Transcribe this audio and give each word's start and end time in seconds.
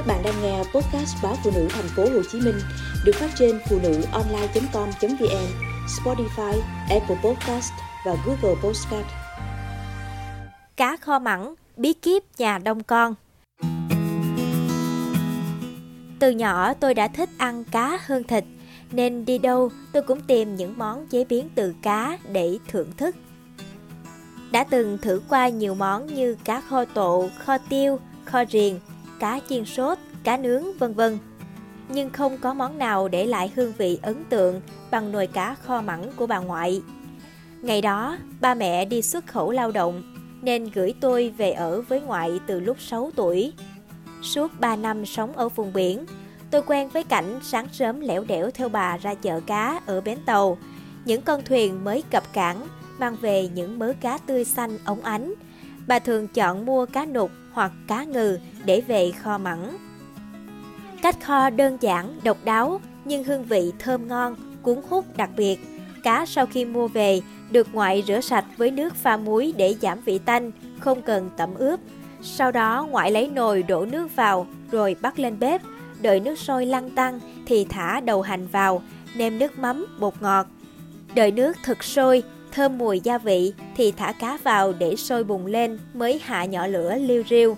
Các 0.00 0.06
bạn 0.06 0.22
đang 0.22 0.42
nghe 0.42 0.58
podcast 0.58 1.16
báo 1.22 1.36
phụ 1.44 1.50
nữ 1.54 1.68
thành 1.70 1.88
phố 1.96 2.02
Hồ 2.02 2.22
Chí 2.32 2.40
Minh 2.40 2.60
được 3.04 3.12
phát 3.14 3.30
trên 3.38 3.60
phụ 3.68 3.78
nữ 3.82 4.02
online.com.vn, 4.12 5.46
Spotify, 5.86 6.60
Apple 6.90 7.16
Podcast 7.24 7.72
và 8.06 8.16
Google 8.26 8.60
Podcast. 8.62 9.06
Cá 10.76 10.96
kho 10.96 11.18
mặn, 11.18 11.54
bí 11.76 11.92
kíp 11.92 12.22
nhà 12.38 12.58
đông 12.58 12.82
con. 12.82 13.14
Từ 16.18 16.30
nhỏ 16.30 16.74
tôi 16.74 16.94
đã 16.94 17.08
thích 17.08 17.28
ăn 17.38 17.64
cá 17.64 17.98
hơn 18.06 18.24
thịt, 18.24 18.44
nên 18.92 19.24
đi 19.24 19.38
đâu 19.38 19.70
tôi 19.92 20.02
cũng 20.02 20.20
tìm 20.20 20.56
những 20.56 20.78
món 20.78 21.06
chế 21.06 21.24
biến 21.24 21.48
từ 21.54 21.74
cá 21.82 22.18
để 22.32 22.58
thưởng 22.68 22.92
thức. 22.96 23.16
Đã 24.52 24.64
từng 24.64 24.98
thử 24.98 25.22
qua 25.28 25.48
nhiều 25.48 25.74
món 25.74 26.06
như 26.06 26.36
cá 26.44 26.60
kho 26.60 26.84
tộ, 26.84 27.28
kho 27.44 27.58
tiêu, 27.58 27.98
kho 28.24 28.44
riềng, 28.50 28.80
cá 29.20 29.40
chiên 29.48 29.64
sốt, 29.64 29.98
cá 30.24 30.36
nướng, 30.36 30.78
vân 30.78 30.94
vân. 30.94 31.18
Nhưng 31.88 32.10
không 32.10 32.38
có 32.38 32.54
món 32.54 32.78
nào 32.78 33.08
để 33.08 33.26
lại 33.26 33.52
hương 33.56 33.72
vị 33.78 33.98
ấn 34.02 34.24
tượng 34.24 34.60
bằng 34.90 35.12
nồi 35.12 35.26
cá 35.26 35.54
kho 35.54 35.80
mặn 35.80 36.12
của 36.16 36.26
bà 36.26 36.38
ngoại. 36.38 36.82
Ngày 37.62 37.82
đó, 37.82 38.16
ba 38.40 38.54
mẹ 38.54 38.84
đi 38.84 39.02
xuất 39.02 39.26
khẩu 39.26 39.50
lao 39.50 39.70
động 39.70 40.02
nên 40.42 40.70
gửi 40.74 40.94
tôi 41.00 41.34
về 41.36 41.50
ở 41.50 41.80
với 41.80 42.00
ngoại 42.00 42.40
từ 42.46 42.60
lúc 42.60 42.80
6 42.80 43.10
tuổi. 43.16 43.52
Suốt 44.22 44.60
3 44.60 44.76
năm 44.76 45.06
sống 45.06 45.32
ở 45.32 45.48
vùng 45.48 45.72
biển, 45.72 46.04
tôi 46.50 46.62
quen 46.66 46.88
với 46.88 47.04
cảnh 47.04 47.40
sáng 47.42 47.66
sớm 47.72 48.00
lẻo 48.00 48.24
đẻo 48.24 48.50
theo 48.50 48.68
bà 48.68 48.96
ra 48.96 49.14
chợ 49.14 49.40
cá 49.40 49.80
ở 49.86 50.00
bến 50.00 50.18
tàu. 50.26 50.58
Những 51.04 51.22
con 51.22 51.42
thuyền 51.44 51.84
mới 51.84 52.02
cập 52.10 52.32
cảng 52.32 52.66
mang 52.98 53.16
về 53.20 53.48
những 53.54 53.78
mớ 53.78 53.92
cá 54.00 54.18
tươi 54.18 54.44
xanh 54.44 54.78
ống 54.84 55.00
ánh. 55.00 55.34
Bà 55.90 55.98
thường 55.98 56.28
chọn 56.28 56.66
mua 56.66 56.86
cá 56.86 57.06
nục 57.06 57.30
hoặc 57.52 57.72
cá 57.86 58.04
ngừ 58.04 58.38
để 58.64 58.80
về 58.80 59.12
kho 59.12 59.38
mặn. 59.38 59.58
Cách 61.02 61.16
kho 61.24 61.50
đơn 61.50 61.78
giản, 61.80 62.20
độc 62.24 62.36
đáo 62.44 62.80
nhưng 63.04 63.24
hương 63.24 63.44
vị 63.44 63.72
thơm 63.78 64.08
ngon, 64.08 64.36
cuốn 64.62 64.80
hút 64.88 65.16
đặc 65.16 65.30
biệt. 65.36 65.58
Cá 66.02 66.26
sau 66.26 66.46
khi 66.46 66.64
mua 66.64 66.88
về 66.88 67.20
được 67.50 67.68
ngoại 67.72 68.04
rửa 68.06 68.20
sạch 68.20 68.44
với 68.56 68.70
nước 68.70 68.94
pha 68.94 69.16
muối 69.16 69.52
để 69.56 69.74
giảm 69.82 70.00
vị 70.04 70.18
tanh, 70.18 70.50
không 70.80 71.02
cần 71.02 71.30
tẩm 71.36 71.54
ướp. 71.54 71.80
Sau 72.22 72.52
đó 72.52 72.86
ngoại 72.90 73.10
lấy 73.10 73.28
nồi 73.28 73.62
đổ 73.62 73.86
nước 73.86 74.16
vào 74.16 74.46
rồi 74.70 74.96
bắt 75.00 75.18
lên 75.18 75.38
bếp, 75.38 75.62
đợi 76.00 76.20
nước 76.20 76.38
sôi 76.38 76.66
lăn 76.66 76.90
tăng 76.90 77.20
thì 77.46 77.64
thả 77.64 78.00
đầu 78.00 78.22
hành 78.22 78.46
vào, 78.46 78.82
nêm 79.16 79.38
nước 79.38 79.58
mắm, 79.58 79.86
bột 80.00 80.14
ngọt. 80.20 80.46
Đợi 81.14 81.30
nước 81.30 81.56
thật 81.64 81.84
sôi, 81.84 82.22
thơm 82.52 82.78
mùi 82.78 83.00
gia 83.00 83.18
vị 83.18 83.52
thì 83.76 83.92
thả 83.92 84.12
cá 84.12 84.38
vào 84.42 84.72
để 84.72 84.96
sôi 84.96 85.24
bùng 85.24 85.46
lên 85.46 85.78
mới 85.94 86.20
hạ 86.24 86.44
nhỏ 86.44 86.66
lửa 86.66 86.94
liu 86.94 87.22
riu. 87.30 87.56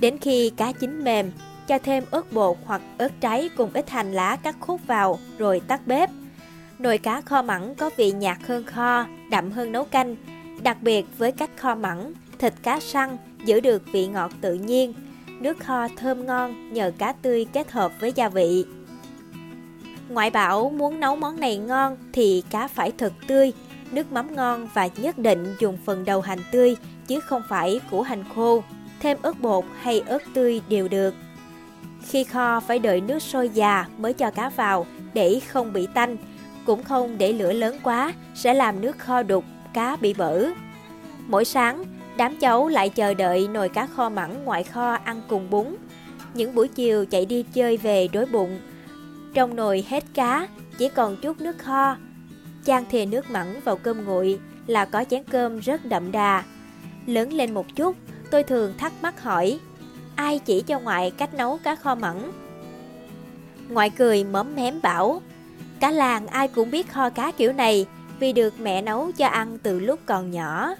Đến 0.00 0.18
khi 0.18 0.50
cá 0.50 0.72
chín 0.72 1.04
mềm, 1.04 1.30
cho 1.66 1.78
thêm 1.78 2.04
ớt 2.10 2.32
bột 2.32 2.56
hoặc 2.64 2.82
ớt 2.98 3.12
trái 3.20 3.50
cùng 3.56 3.70
ít 3.74 3.90
hành 3.90 4.12
lá 4.12 4.36
cắt 4.36 4.56
khúc 4.60 4.86
vào 4.86 5.18
rồi 5.38 5.60
tắt 5.68 5.86
bếp. 5.86 6.10
Nồi 6.78 6.98
cá 6.98 7.20
kho 7.20 7.42
mặn 7.42 7.74
có 7.74 7.90
vị 7.96 8.12
nhạt 8.12 8.36
hơn 8.46 8.64
kho, 8.64 9.06
đậm 9.30 9.50
hơn 9.50 9.72
nấu 9.72 9.84
canh. 9.84 10.16
Đặc 10.62 10.76
biệt 10.82 11.06
với 11.18 11.32
cách 11.32 11.50
kho 11.56 11.74
mặn, 11.74 12.12
thịt 12.38 12.54
cá 12.62 12.80
săn 12.80 13.16
giữ 13.44 13.60
được 13.60 13.82
vị 13.92 14.06
ngọt 14.06 14.32
tự 14.40 14.54
nhiên. 14.54 14.94
Nước 15.40 15.58
kho 15.58 15.88
thơm 15.96 16.26
ngon 16.26 16.72
nhờ 16.72 16.92
cá 16.98 17.12
tươi 17.12 17.46
kết 17.52 17.70
hợp 17.70 17.92
với 18.00 18.12
gia 18.12 18.28
vị. 18.28 18.64
Ngoại 20.08 20.30
bảo 20.30 20.70
muốn 20.70 21.00
nấu 21.00 21.16
món 21.16 21.40
này 21.40 21.56
ngon 21.56 21.96
thì 22.12 22.42
cá 22.50 22.68
phải 22.68 22.92
thật 22.98 23.12
tươi, 23.26 23.52
nước 23.92 24.12
mắm 24.12 24.36
ngon 24.36 24.68
và 24.74 24.88
nhất 24.96 25.18
định 25.18 25.54
dùng 25.58 25.78
phần 25.84 26.04
đầu 26.04 26.20
hành 26.20 26.38
tươi 26.52 26.76
chứ 27.06 27.20
không 27.20 27.42
phải 27.48 27.80
củ 27.90 28.02
hành 28.02 28.24
khô. 28.34 28.62
Thêm 29.00 29.18
ớt 29.22 29.40
bột 29.40 29.64
hay 29.80 30.00
ớt 30.00 30.22
tươi 30.34 30.60
đều 30.68 30.88
được. 30.88 31.14
Khi 32.02 32.24
kho 32.24 32.60
phải 32.60 32.78
đợi 32.78 33.00
nước 33.00 33.18
sôi 33.22 33.48
già 33.48 33.86
mới 33.98 34.12
cho 34.12 34.30
cá 34.30 34.48
vào 34.48 34.86
để 35.14 35.40
không 35.48 35.72
bị 35.72 35.88
tanh, 35.94 36.16
cũng 36.66 36.82
không 36.82 37.18
để 37.18 37.32
lửa 37.32 37.52
lớn 37.52 37.78
quá 37.82 38.12
sẽ 38.34 38.54
làm 38.54 38.80
nước 38.80 38.98
kho 38.98 39.22
đục, 39.22 39.44
cá 39.74 39.96
bị 39.96 40.14
bở. 40.14 40.44
Mỗi 41.26 41.44
sáng, 41.44 41.84
đám 42.16 42.36
cháu 42.36 42.68
lại 42.68 42.88
chờ 42.88 43.14
đợi 43.14 43.48
nồi 43.48 43.68
cá 43.68 43.86
kho 43.86 44.08
mặn 44.08 44.44
ngoại 44.44 44.64
kho 44.64 44.92
ăn 45.04 45.22
cùng 45.28 45.50
bún. 45.50 45.66
Những 46.34 46.54
buổi 46.54 46.68
chiều 46.68 47.04
chạy 47.06 47.26
đi 47.26 47.42
chơi 47.42 47.76
về 47.76 48.08
đói 48.12 48.26
bụng. 48.26 48.60
Trong 49.34 49.56
nồi 49.56 49.84
hết 49.88 50.04
cá, 50.14 50.48
chỉ 50.78 50.88
còn 50.88 51.16
chút 51.16 51.40
nước 51.40 51.58
kho. 51.58 51.96
Chan 52.68 52.84
thìa 52.90 53.04
nước 53.04 53.30
mặn 53.30 53.60
vào 53.64 53.76
cơm 53.76 54.04
nguội 54.04 54.38
là 54.66 54.84
có 54.84 55.04
chén 55.10 55.24
cơm 55.30 55.58
rất 55.58 55.84
đậm 55.84 56.12
đà. 56.12 56.44
Lớn 57.06 57.32
lên 57.32 57.54
một 57.54 57.66
chút, 57.76 57.96
tôi 58.30 58.42
thường 58.42 58.74
thắc 58.78 58.92
mắc 59.02 59.22
hỏi, 59.22 59.58
ai 60.16 60.38
chỉ 60.38 60.62
cho 60.62 60.80
ngoại 60.80 61.10
cách 61.10 61.34
nấu 61.34 61.58
cá 61.64 61.74
kho 61.74 61.94
mặn? 61.94 62.32
Ngoại 63.68 63.90
cười 63.90 64.24
móm 64.24 64.56
mém 64.56 64.80
bảo, 64.82 65.22
cả 65.80 65.90
làng 65.90 66.26
ai 66.26 66.48
cũng 66.48 66.70
biết 66.70 66.92
kho 66.92 67.10
cá 67.10 67.30
kiểu 67.30 67.52
này 67.52 67.86
vì 68.18 68.32
được 68.32 68.60
mẹ 68.60 68.82
nấu 68.82 69.12
cho 69.12 69.26
ăn 69.26 69.58
từ 69.62 69.80
lúc 69.80 70.00
còn 70.06 70.30
nhỏ. 70.30 70.74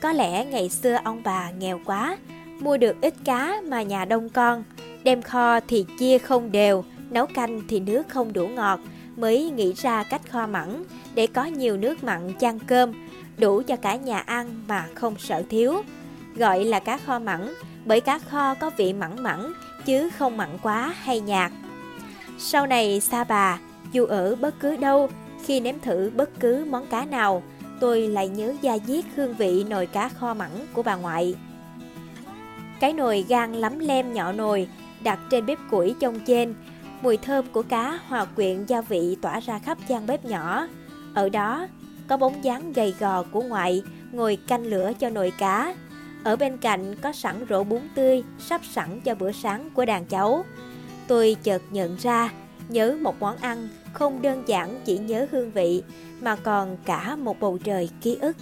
Có 0.00 0.12
lẽ 0.12 0.44
ngày 0.44 0.68
xưa 0.68 0.98
ông 1.04 1.22
bà 1.24 1.50
nghèo 1.50 1.80
quá, 1.84 2.18
mua 2.60 2.76
được 2.76 2.96
ít 3.00 3.14
cá 3.24 3.60
mà 3.64 3.82
nhà 3.82 4.04
đông 4.04 4.28
con, 4.28 4.64
đem 5.02 5.22
kho 5.22 5.60
thì 5.60 5.86
chia 5.98 6.18
không 6.18 6.52
đều, 6.52 6.84
nấu 7.10 7.26
canh 7.26 7.62
thì 7.68 7.80
nước 7.80 8.08
không 8.08 8.32
đủ 8.32 8.48
ngọt, 8.48 8.80
mới 9.16 9.50
nghĩ 9.50 9.72
ra 9.72 10.02
cách 10.02 10.30
kho 10.30 10.46
mặn 10.46 10.84
để 11.14 11.26
có 11.26 11.44
nhiều 11.44 11.76
nước 11.76 12.04
mặn 12.04 12.32
chan 12.40 12.58
cơm, 12.58 12.92
đủ 13.38 13.62
cho 13.66 13.76
cả 13.76 13.96
nhà 13.96 14.18
ăn 14.18 14.64
mà 14.68 14.86
không 14.94 15.14
sợ 15.18 15.42
thiếu. 15.50 15.82
Gọi 16.36 16.64
là 16.64 16.80
cá 16.80 16.98
kho 16.98 17.18
mặn 17.18 17.54
bởi 17.84 18.00
cá 18.00 18.18
kho 18.18 18.54
có 18.54 18.70
vị 18.76 18.92
mặn 18.92 19.22
mặn 19.22 19.52
chứ 19.84 20.10
không 20.18 20.36
mặn 20.36 20.48
quá 20.62 20.94
hay 21.02 21.20
nhạt. 21.20 21.52
Sau 22.38 22.66
này 22.66 23.00
xa 23.00 23.24
bà, 23.24 23.58
dù 23.92 24.06
ở 24.06 24.36
bất 24.36 24.60
cứ 24.60 24.76
đâu, 24.76 25.10
khi 25.44 25.60
nếm 25.60 25.80
thử 25.80 26.10
bất 26.16 26.40
cứ 26.40 26.64
món 26.70 26.86
cá 26.86 27.04
nào, 27.04 27.42
tôi 27.80 28.00
lại 28.00 28.28
nhớ 28.28 28.54
da 28.62 28.78
diết 28.86 29.04
hương 29.16 29.34
vị 29.34 29.64
nồi 29.64 29.86
cá 29.86 30.08
kho 30.08 30.34
mặn 30.34 30.50
của 30.72 30.82
bà 30.82 30.96
ngoại. 30.96 31.34
Cái 32.80 32.92
nồi 32.92 33.24
gan 33.28 33.52
lắm 33.52 33.78
lem 33.78 34.12
nhỏ 34.12 34.32
nồi, 34.32 34.68
đặt 35.02 35.18
trên 35.30 35.46
bếp 35.46 35.58
củi 35.70 35.94
trong 36.00 36.20
trên, 36.20 36.54
mùi 37.02 37.16
thơm 37.16 37.46
của 37.52 37.62
cá 37.62 37.98
hòa 38.06 38.24
quyện 38.24 38.64
gia 38.66 38.80
vị 38.80 39.16
tỏa 39.22 39.40
ra 39.40 39.58
khắp 39.58 39.78
gian 39.88 40.06
bếp 40.06 40.24
nhỏ. 40.24 40.66
Ở 41.14 41.28
đó, 41.28 41.66
có 42.08 42.16
bóng 42.16 42.44
dáng 42.44 42.72
gầy 42.72 42.94
gò 43.00 43.22
của 43.22 43.42
ngoại 43.42 43.82
ngồi 44.12 44.38
canh 44.46 44.66
lửa 44.66 44.92
cho 44.98 45.10
nồi 45.10 45.32
cá. 45.38 45.74
Ở 46.24 46.36
bên 46.36 46.56
cạnh 46.56 46.94
có 47.02 47.12
sẵn 47.12 47.46
rổ 47.48 47.64
bún 47.64 47.80
tươi 47.94 48.22
sắp 48.38 48.60
sẵn 48.64 49.00
cho 49.00 49.14
bữa 49.14 49.32
sáng 49.32 49.70
của 49.70 49.84
đàn 49.84 50.04
cháu. 50.04 50.44
Tôi 51.08 51.36
chợt 51.42 51.62
nhận 51.70 51.96
ra, 51.96 52.30
nhớ 52.68 52.96
một 53.00 53.20
món 53.20 53.36
ăn 53.36 53.68
không 53.92 54.22
đơn 54.22 54.42
giản 54.46 54.80
chỉ 54.84 54.98
nhớ 54.98 55.26
hương 55.30 55.50
vị 55.50 55.82
mà 56.20 56.36
còn 56.36 56.76
cả 56.84 57.16
một 57.16 57.40
bầu 57.40 57.58
trời 57.64 57.90
ký 58.00 58.18
ức. 58.20 58.36